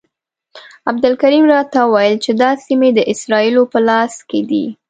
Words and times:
عبدالکریم 0.89 1.45
راته 1.53 1.79
وویل 1.83 2.15
چې 2.25 2.31
دا 2.41 2.51
سیمې 2.65 2.89
د 2.93 2.99
اسرائیلو 3.11 3.63
په 3.71 3.79
لاس 3.87 4.13
کې 4.29 4.39
دي. 4.49 4.65